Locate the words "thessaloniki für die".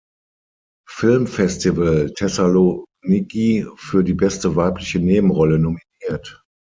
2.15-4.15